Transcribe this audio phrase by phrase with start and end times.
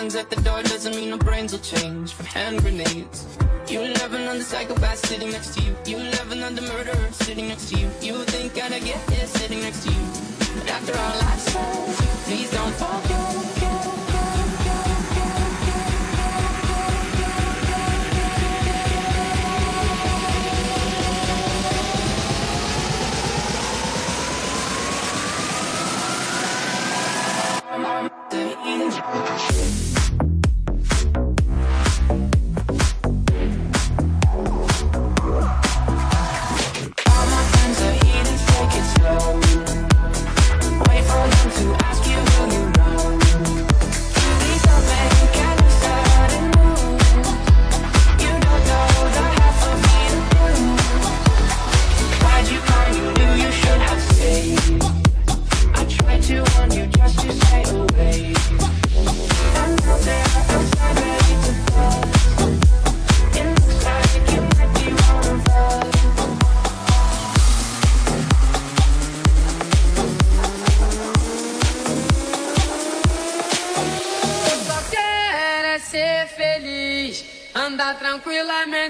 [0.00, 3.38] Guns at the door doesn't mean our brains will change from hand grenades.
[3.66, 5.74] You loving on the psychopath sitting next to you.
[5.86, 7.88] You loving on the murderer sitting next to you.
[8.02, 10.04] You think I'd get here sitting next to you.
[10.54, 13.95] But after all I've said, please don't forget.
[28.36, 29.95] the evil.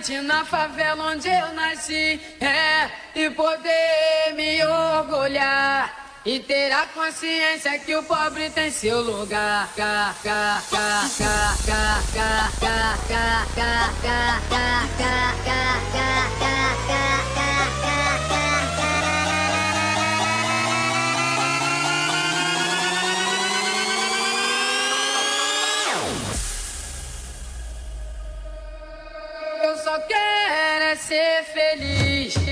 [0.06, 2.20] Tranquilamente na favela onde eu nasci.
[2.40, 6.04] É, e poder me orgulhar.
[6.24, 9.68] E ter a consciência que o pobre tem seu lugar.
[29.96, 32.45] Só quero é ser feliz.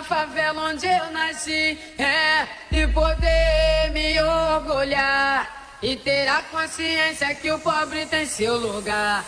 [0.00, 1.78] Na favela onde eu nasci.
[1.98, 5.58] É, e poder me orgulhar.
[5.82, 9.24] E ter a consciência que o pobre tem seu lugar.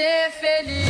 [0.00, 0.89] ser feliz.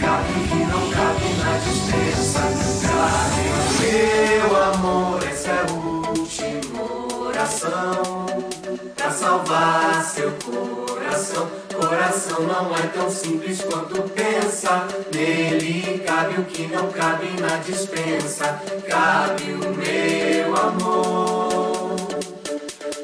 [0.00, 1.80] cabe, que não cabe nas o
[3.82, 6.82] Meu amor, essa é a última
[7.26, 8.26] oração
[8.96, 11.48] pra salvar seu coração.
[11.74, 14.86] Coração não é tão simples quanto pensa.
[15.12, 18.60] Nele cabe o que não cabe na dispensa.
[18.88, 21.96] Cabe o meu amor,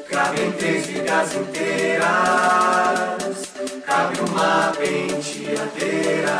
[0.09, 3.26] cabe em três vidas inteiras
[3.87, 6.37] cabe uma penteadeira,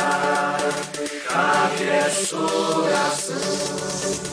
[1.26, 4.27] cabe essa oração.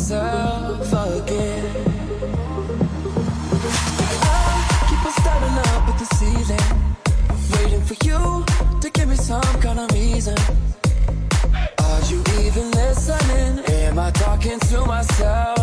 [0.00, 1.64] myself again.
[4.22, 6.68] I keep on staring up at the ceiling,
[7.52, 8.44] waiting for you
[8.80, 10.38] to give me some kind of reason.
[11.78, 13.58] Are you even listening?
[13.66, 15.59] Am I talking to myself?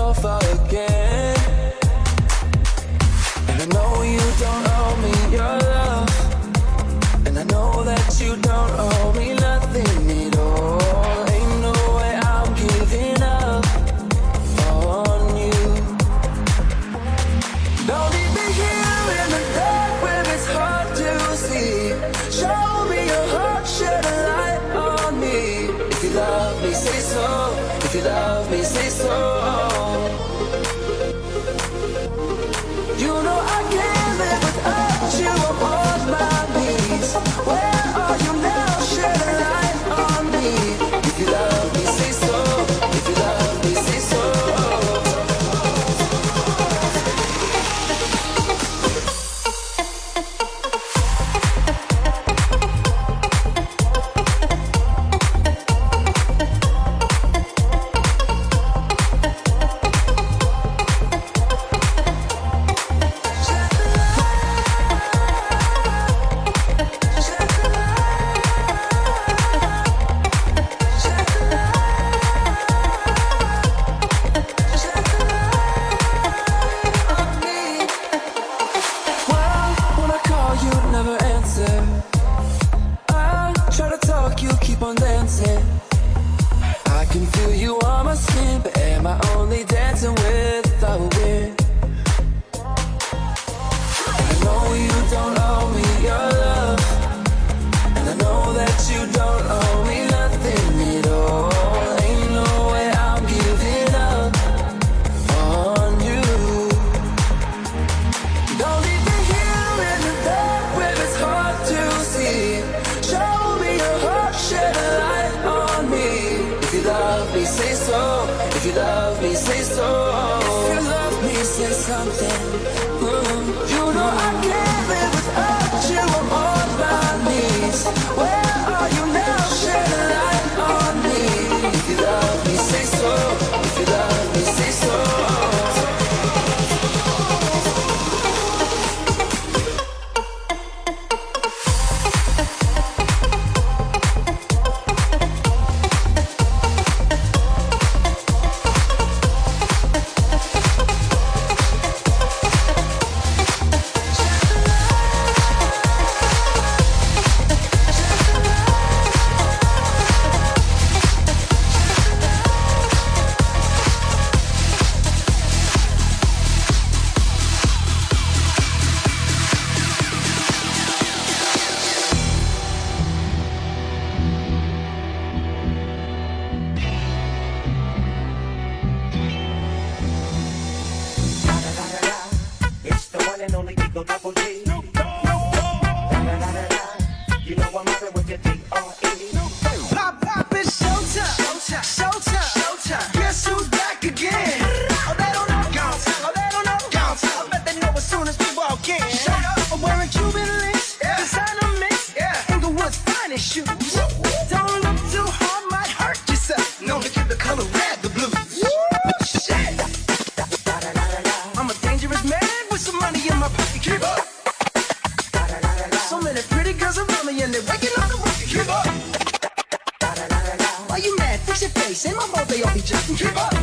[221.98, 223.16] Say my mobile, y'all be jumping.
[223.16, 223.54] Keep up.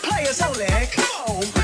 [0.00, 1.57] Players only, come on.